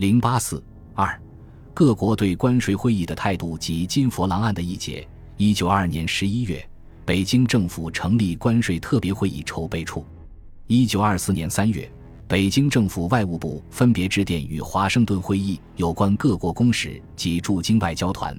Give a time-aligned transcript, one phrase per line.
[0.00, 1.20] 零八四二，
[1.74, 5.06] 各国对关税会议的态度及金佛郎案的议解。
[5.36, 6.66] 一九二二年十一月，
[7.04, 10.02] 北京政府成立关税特别会议筹备处。
[10.68, 11.86] 一九二四年三月，
[12.26, 18.34] 北京政府外务部分别致电与华盛顿会议有关各国公使及驻京外交团，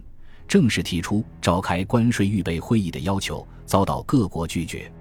[0.47, 4.91] 正式提出召开关税预备会议的要求，遭到各国拒绝。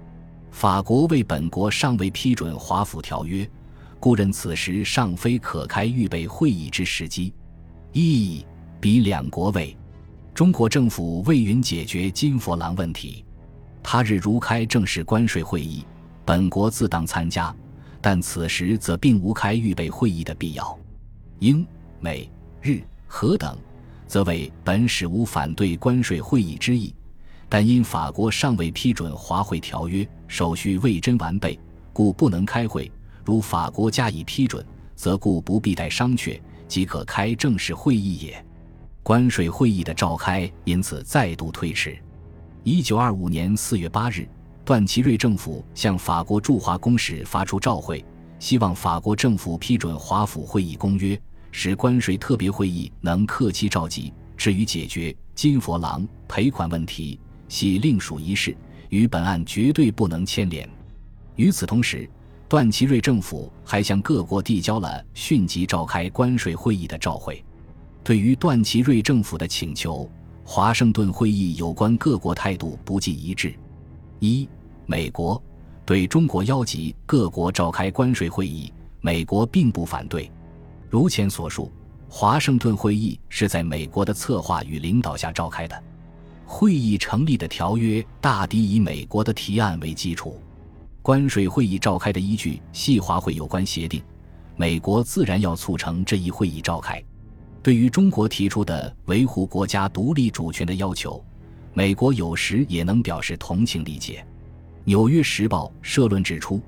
[0.51, 3.49] 法国为本国尚未批准华府条约，
[4.01, 7.31] 故认此时尚非可开预备会议之时机。
[7.93, 8.43] 意义
[8.79, 9.77] 比两国为，
[10.33, 13.23] 中国政府未允解决金佛郎问题，
[13.83, 15.85] 他日如开正式关税会议，
[16.25, 17.55] 本国自当参加，
[18.01, 20.75] 但此时则并无开预备会议的必要。
[21.37, 21.63] 英、
[21.99, 22.27] 美、
[22.59, 23.55] 日、荷等，
[24.07, 26.91] 则为本使无反对关税会议之意。
[27.47, 31.59] 但因法国尚未批准华会条约，手续未臻完备，
[31.93, 32.91] 故不能开会。
[33.23, 38.45] 如法国加以批准，则故不必待商榷，即可开正式会议也。
[39.03, 41.97] 关税会议的召开因此再度推迟。
[42.63, 44.27] 一九二五年四月八日，
[44.63, 48.05] 段祺瑞政府向法国驻华公使发出照会，
[48.37, 51.19] 希望法国政府批准华府会议公约，
[51.51, 54.13] 使关税特别会议能克期召集。
[54.37, 58.55] 至于解决金佛郎赔款问题，系另属一事，
[58.89, 60.67] 与本案绝对不能牵连。
[61.35, 62.07] 与此同时，
[62.51, 67.41] 段祺瑞政府还向各国递交了迅即召开关税会议的照会。
[68.03, 70.11] 对于段祺瑞政府的请求，
[70.43, 73.55] 华盛顿会议有关各国态度不尽一致。
[74.19, 74.49] 一、
[74.85, 75.41] 美国
[75.85, 80.29] 对中国邀集各国召开关税会议，美国并不反对。
[80.89, 81.71] 如前所述，
[82.09, 85.83] 华盛顿会议是在美国的策划与领导下召开的。
[86.45, 90.37] 会议成立的条约大抵以美国的提案为基础，
[91.01, 94.03] 关税会议召开的依据系华会有关协定，
[94.55, 97.03] 美国自然要促成这一会议召开。
[97.63, 101.23] 对于中国提出的维护国家独立主权的要求，
[101.73, 104.23] 美国有时也能表示同情理解。
[104.83, 106.61] 《纽约时报》社论指出，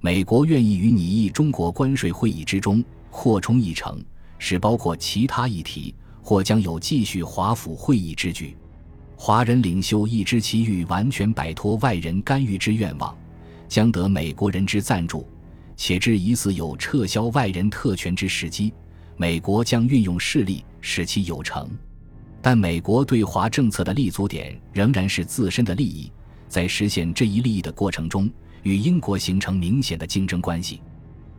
[0.00, 4.04] 美国愿意于拟议中国关税会议之中扩充议程，
[4.38, 8.54] 使包括其他议题，或将有继续华府会议之举。
[9.16, 13.16] 华人领袖一知其欲完全摆脱外人干预之愿望，
[13.68, 15.28] 将得美国人之赞助，
[15.76, 18.72] 且知疑似有撤销外人特权之时机，
[19.16, 21.68] 美国将运用势力使其有成。
[22.40, 26.10] 但美国对华政策的立足点仍然是自身的利益，
[26.48, 28.30] 在实现这一利益的过程中，
[28.62, 30.80] 与英国形成明显的竞争关系。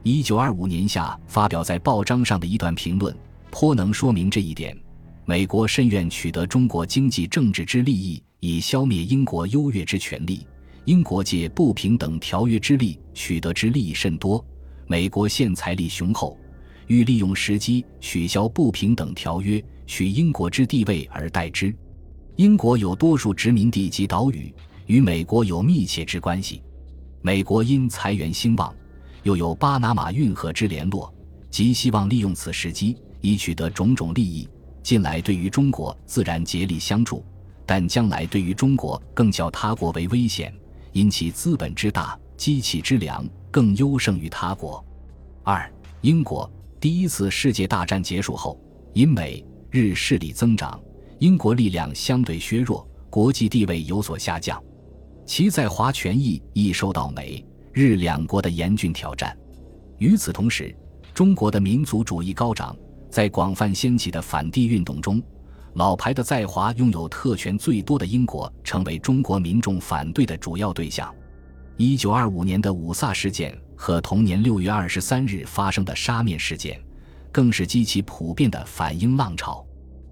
[0.03, 3.15] 一九二五年夏发表在报章上的一段评论，
[3.49, 4.77] 颇能说明这一点。
[5.25, 10.45] 美国深愿取得中国经济政治之利益，以消灭英国优越之权利。
[10.89, 14.43] 英国借不平等条约之力取得之利益甚多，
[14.87, 16.35] 美国现财力雄厚，
[16.87, 21.71] 欲利用时机取消不平等条约，取英国之地位而代之。
[22.37, 24.51] 英国有多数殖民地及岛屿，
[24.87, 26.63] 与美国有密切之关系。
[27.21, 28.73] 美国因财源兴旺，
[29.21, 31.13] 又有巴拿马运河之联络，
[31.51, 34.49] 极希望利用此时机以取得种种利益。
[34.81, 37.23] 近来对于中国自然竭力相助，
[37.63, 40.51] 但将来对于中国更较他国为危险，
[40.91, 44.83] 因其资本之大、机器之良，更优胜于他国。
[45.43, 48.59] 二、英国第一次世界大战结束后，
[48.93, 50.79] 因美日势力增长，
[51.19, 54.61] 英国力量相对削弱，国际地位有所下降，
[55.25, 59.37] 其在华权益亦受到美日两国的严峻挑战。
[59.97, 60.75] 与此同时，
[61.13, 62.75] 中国的民族主义高涨。
[63.11, 65.19] 在广泛掀起的反帝运动中，
[65.79, 71.09] 老牌的在华拥有特权最多的英国成为中国民众反对的主要对象。
[71.77, 76.77] 一九二五年的五卅事件和同年六月二十三日发生的沙面事件，
[77.31, 79.65] 更是激起普遍的反英浪潮。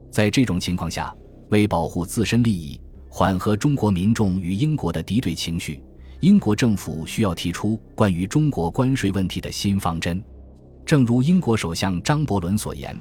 [0.09, 1.13] 在这种情况下，
[1.49, 2.79] 为保护自身利益，
[3.09, 5.83] 缓和中国民众与英国的敌对情绪，
[6.21, 10.23] 英国政府需要提出关于中国关税问题的新方针。
[10.85, 12.97] 正如英国首相张伯伦所言，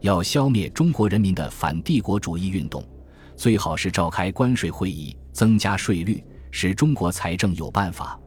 [0.00, 2.82] 要消灭中国人民的反帝国主义运动，
[3.36, 8.18] 最好是召开关税会议，增加税率，使中国财政有办法。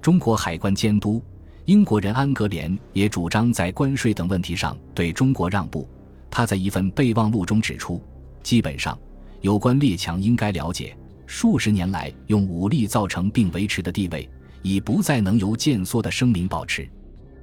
[0.00, 1.22] 中国海关监督
[1.66, 5.88] 英国人安格联也主张在关税等问题上对中国让步。
[6.28, 8.02] 他在一份备忘录中指出，
[8.42, 8.98] 基本上
[9.42, 10.96] 有关列强应该了解，
[11.26, 14.28] 数十年来用武力造成并维持的地位，
[14.62, 16.88] 已不再能由渐缩的声明保持。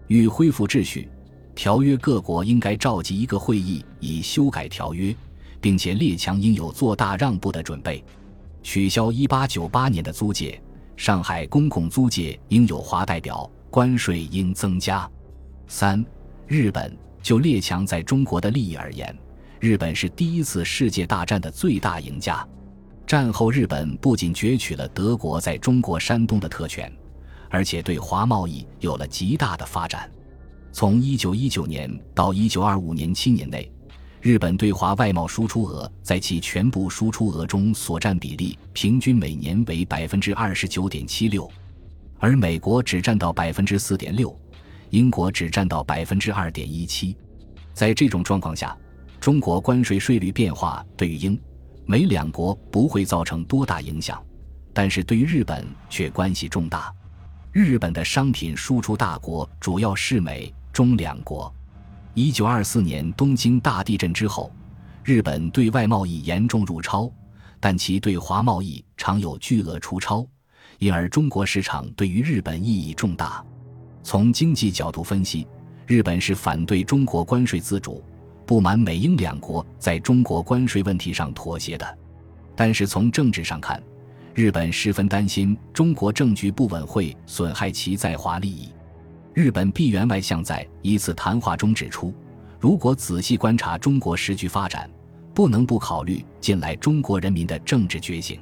[0.07, 1.07] 欲恢复秩序，
[1.59, 5.13] 条约各国应该召集一个会议以修改条约，
[5.59, 8.01] 并且列强应有做大让步的准备。
[8.63, 10.57] 取消一八九八年的租界，
[10.95, 15.05] 上海公共租界应有华代表，关税应增加。
[15.67, 16.01] 三、
[16.47, 19.13] 日本就列强在中国的利益而言，
[19.59, 22.47] 日本是第一次世界大战的最大赢家。
[23.05, 26.89] 战后，日本不仅攫取了德国在中国山东的特权，
[27.49, 30.09] 而且对华贸易有了极大的发展。
[30.71, 33.69] 从1919年到1925年七年内，
[34.21, 41.49] 日本对华外贸输出额在其全部输出额中所占比例平均每年为百分之二十九点七六，
[42.19, 44.37] 而美国只占到百分之四点六，
[44.89, 47.15] 英国只占到百分之二点一七。
[47.73, 48.77] 在这种状况下，
[49.19, 51.39] 中国关税税率变化对于英。
[51.85, 54.23] 美两国不会造成多大影响，
[54.73, 56.93] 但是对于日本却关系重大。
[57.51, 61.53] 日本的商品输出大国主要是美中两国。
[62.13, 64.49] 一九二四年东京大地震之后，
[65.03, 67.11] 日本对外贸易严重入超，
[67.59, 70.25] 但其对华贸易常有巨额出超，
[70.77, 73.43] 因而中国市场对于日本意义重大。
[74.03, 75.45] 从经济角度分析，
[75.85, 78.01] 日本是反对中国关税自主。
[78.45, 81.97] 不满美英两国在中国关税问题上妥协的，
[82.55, 83.83] 但是从政治上看，
[84.33, 88.69] 日本十分担心中国政局不稳会损害其在华利益。
[89.33, 92.13] 日本闭员外相在一次谈话中指出，
[92.59, 94.89] 如果仔细观察中国时局发展，
[95.33, 98.39] 不能不考虑近来中国人民的政治觉醒。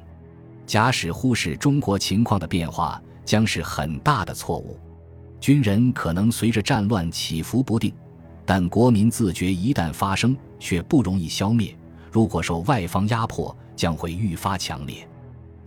[0.66, 4.78] 假使忽视中国情况的变化，将是很大的错误。
[5.40, 7.92] 军人可能随着战乱起伏不定。
[8.44, 11.76] 但国民自觉一旦发生，却不容易消灭。
[12.10, 15.06] 如果受外方压迫，将会愈发强烈。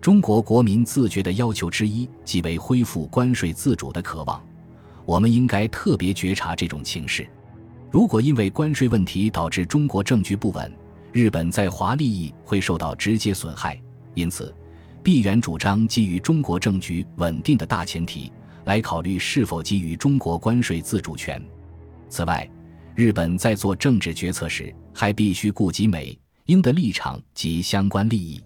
[0.01, 4.41] 中国国民自觉的要求之一，即为恢复关税自主的渴望。
[5.05, 7.27] 我们应该特别觉察这种情势。
[7.89, 10.71] 如果因为关税问题导致中国政局不稳，
[11.11, 13.79] 日本在华利益会受到直接损害。
[14.13, 14.53] 因此，
[15.03, 18.31] 毕原主张基于中国政局稳定的大前提
[18.65, 21.41] 来考虑是否给予中国关税自主权。
[22.07, 22.49] 此外，
[22.95, 28.41] 日本在做政治决策时，还必须顾及美英的立场及相关利益。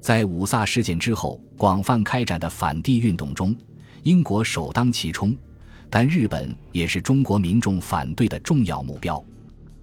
[0.00, 3.54] 在五卅事件之后广泛开展的反帝运动中，
[4.02, 5.36] 英国首当其冲，
[5.90, 9.22] 但日本也是中国民众反对的重要目标。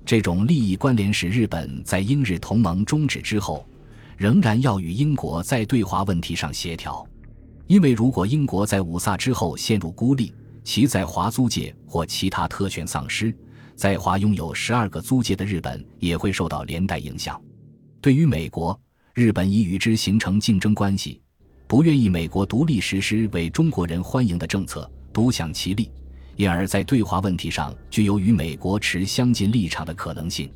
[0.06, 3.68] 这种利益关联使日本在英日同盟终止之后，
[4.18, 7.06] 仍然要与英国在对华问题上协调，
[7.68, 10.32] 因为如果英国在五卅之后陷入孤立，
[10.64, 13.36] 其在华租界或其他特权丧失。
[13.76, 17.42] 在华拥有十二个租界的日本也会受到连带影响。
[18.00, 18.80] 对于美国，
[19.14, 21.20] 日本已与之形成竞争关系，
[21.68, 25.90] 不愿意美国独立实施为中国人欢迎的政策，独享其利，
[26.36, 30.52] 因而，在对华问题上具有与美国持相近立场的可能性。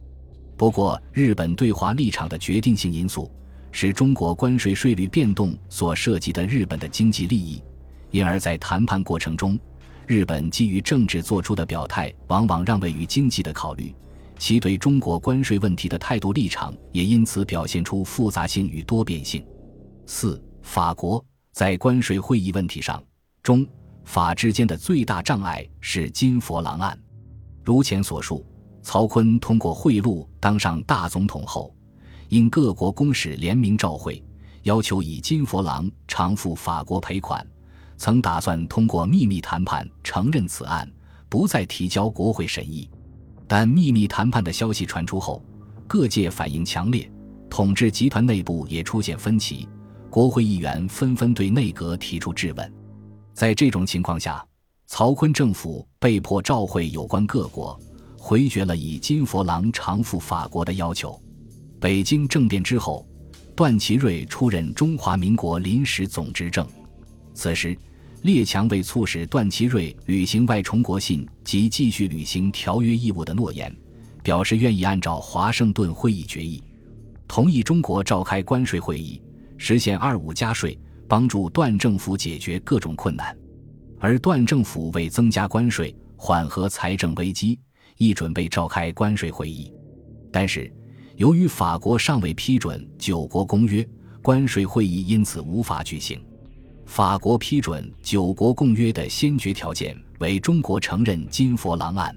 [0.58, 3.32] 不过，日本对华立场的决定性因素
[3.72, 7.64] 是中国关税税率变动所涉及的日本的经济利益，
[8.12, 9.58] 因而，在谈判过程中。
[10.06, 13.96] 日本基于政治做出的表态，往往让位于经济的考虑，
[14.38, 19.42] 其对中国关税问题的态度立场也因此表现出复杂性与多变性。
[20.06, 21.24] 四、法国
[21.54, 23.02] 在关税会议问题上，
[23.42, 23.66] 中
[24.04, 26.98] 法之间的最大障碍是金佛郎案。
[27.64, 28.46] 如前所述，
[28.82, 31.76] 曹锟通过贿赂当上大总统后，
[32.30, 34.24] 因各国公使联名召会，
[34.64, 37.46] 要求以金佛郎偿付法国赔款。
[37.98, 40.90] 曾打算通过秘密谈判承认此案，
[41.28, 42.90] 不再提交国会审议，
[43.46, 45.44] 但秘密谈判的消息传出后，
[45.86, 47.12] 各界反应强烈，
[47.50, 49.68] 统治集团内部也出现分歧，
[50.10, 52.79] 国会议员纷纷对内阁提出质问。
[53.40, 54.46] 在这种情况下，
[54.86, 57.80] 曹锟政府被迫召会有关各国，
[58.18, 61.18] 回绝了以金佛郎偿付法国的要求。
[61.80, 63.08] 北京政变之后，
[63.56, 66.68] 段祺瑞出任中华民国临时总执政，
[67.34, 67.74] 此时。
[68.24, 73.74] 列强为促使段祺瑞履行外崇国信及继续履行条约义务的诺言，
[74.22, 76.62] 表示愿意按照华盛顿会议决议，
[77.30, 79.22] 同意中国召开关税会议，
[79.58, 80.78] 实现二五加税，
[81.10, 83.36] 帮助段政府解决各种困难。
[84.00, 87.60] 而段政府为增加关税，缓和财政危机，
[87.98, 89.74] 亦准备召开关税会议。
[90.32, 90.72] 但是，
[91.18, 93.86] 由于法国尚未批准九国公约，
[94.22, 96.24] 关税会议因此无法举行。
[96.86, 102.16] 法国批准九国公约的先决条件为中国承认金佛郎案。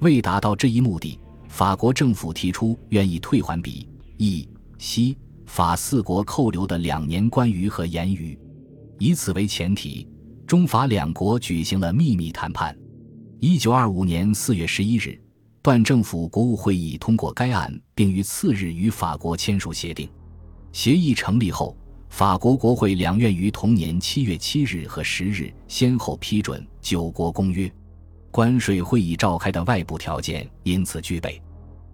[0.00, 1.18] 为达到这一目的，
[1.48, 5.16] 法国政府提出愿意退还比、意、西、
[5.48, 8.38] 法四国扣留的两年关于和盐鱼。
[8.98, 10.06] 以此为前提，
[10.46, 12.76] 中法两国举行了秘密谈判。
[13.40, 15.18] 一九二五年四月十一日，
[15.62, 20.08] 段政府国务会议通过该案，并于次日与法国签署协定。
[20.70, 21.76] 协议成立后。
[22.10, 27.70] 法国国会两院于同年七月七日和十日先后批准九国公约。
[28.30, 31.40] 关税会议召开的外部条件因此具备。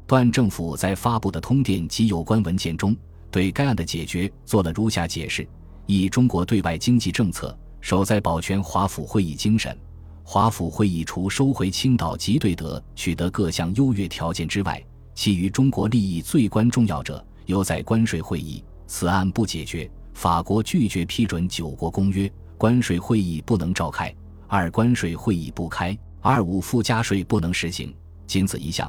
[0.06, 2.96] 段政府在发布的通电及有关文件中，
[3.34, 5.44] 对该案的解决做了如下解释：
[5.86, 9.76] 一、中国对外经济政策守在保全华府会议精神。
[10.22, 14.80] 华府会议除收回青岛及对德取得各项优越条件之外，
[15.16, 18.62] 其余中国利益最关重要者，犹在关税会议。
[18.86, 24.14] 此案不解决，法国拒绝批准九国公约，关税会议不能召开。
[24.46, 27.92] 二、关税会议不开，二五附加税不能实行。
[28.28, 28.88] 仅此一项，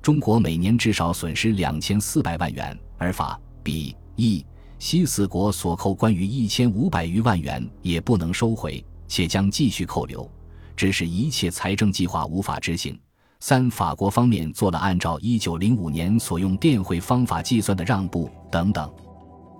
[0.00, 4.44] 中国每年至少损失两千四百万元，而法、比、意、
[4.78, 10.28] 西四国所扣关于一千五百余万元也不能收回，且将继续扣留。
[10.74, 12.98] 致使一切财政计划无法执行。
[13.40, 18.90] 三、法国方面做了按照一九零五年所用电汇方法计算的让步等等。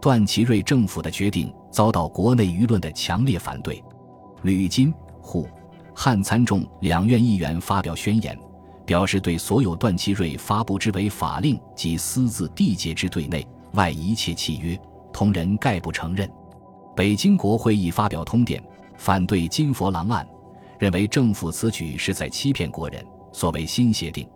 [0.00, 3.82] 段祺瑞政府的决定遭到国内舆论的强烈反对。
[4.42, 5.48] 吕金、沪、
[5.94, 8.36] 汉参众两院议员发表宣言，
[8.86, 14.78] 表示对所有段祺瑞发布之为法令及私自缔结之对内外一切契约，
[15.12, 16.30] 同人概不承认。
[16.94, 18.62] 北京国会议发表通电，
[18.96, 20.26] 反对金佛郎案。
[20.78, 23.04] 认为政府此举是在欺骗国人。
[23.32, 24.28] 所谓新协定，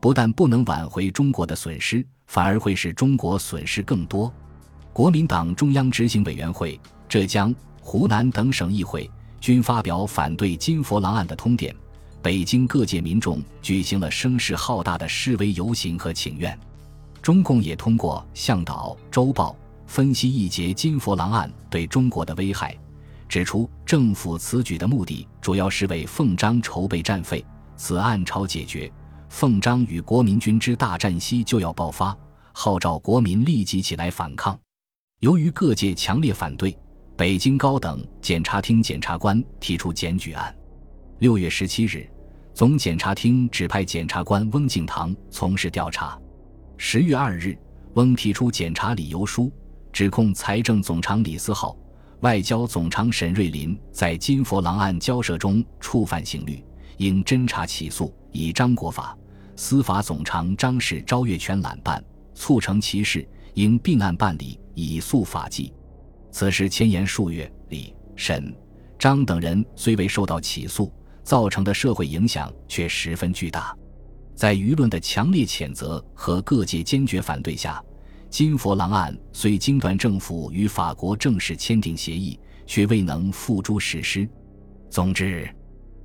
[0.00, 4.30] 不但不能挽回中国的损失，反而会使中国损失更多。
[4.92, 9.10] 国民党中央执行委员会、浙江、湖南等省议会
[9.40, 11.74] 均发表反对金佛郎案的通电。
[12.22, 16.56] 北京各界民众举行了声势浩大的示威游行和请愿。
[17.24, 22.76] 中共也通过《向导》周报分析一节金佛郎案对中国的危害。
[23.30, 27.42] 指出，政府此举的目的主要是为奉章筹备战费。
[27.76, 28.92] 此案朝解决，
[29.30, 32.14] 奉章与国民军之大战息就要爆发，
[32.52, 34.54] 号召国民立即起来反抗。
[35.20, 36.76] 由于各界强烈反对，
[37.16, 40.54] 北京高等检察厅检察官提出检举案。
[41.20, 42.06] 六月十七日，
[42.52, 46.18] 总检察厅指派检察官翁敬堂从事调查。
[46.76, 47.56] 十月二日，
[47.94, 49.50] 翁提出检察理由书，
[49.92, 51.76] 指控财政总长李思浩。
[52.20, 56.62] 外交总长沈瑞林在金佛郎案交涉中触犯刑律，
[56.96, 59.16] 应侦查起诉，以张国法。
[59.56, 62.02] 司法总长张氏昭越权揽办，
[62.34, 65.72] 促成其事，应并案办理，以肃法纪。
[66.32, 68.52] 此时牵延数月，李、沈、
[68.98, 73.76] 张等人虽未受到起诉，造成的社会影响却十分巨大。
[74.34, 77.82] 在舆论的强烈谴责和各界坚决反对下。
[78.28, 84.28] 金佛郎案虽经段政府与法国正式签订协议，却未能付诸实施。
[84.90, 85.48] 总之，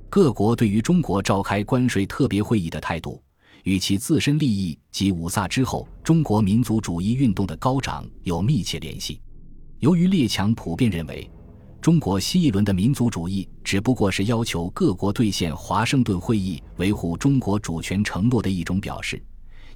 [0.08, 3.20] 各国对于中国召开关税特别会议的态度，
[3.64, 9.20] 与其自身利益及五卅之后中国民族主义运动的高涨有密切联系。
[9.80, 11.28] 由于列强普遍认为，
[11.80, 19.22] 中国新一轮的民族主义只不过是要求各国兑现华盛顿会议维护中国主权承诺的一种表示。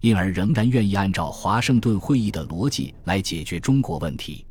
[0.01, 4.45] 因而仍然愿意按照华盛顿会议的逻辑来解决中国问题，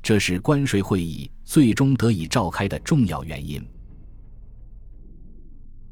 [0.00, 3.60] 这是关税会议最终得以召开的重要原因。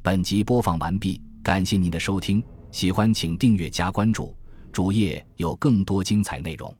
[0.01, 2.41] 本集播放完毕，感谢您的收听，
[2.71, 4.33] 喜欢请订阅加关注，
[4.71, 6.73] 主页有更多精彩内容。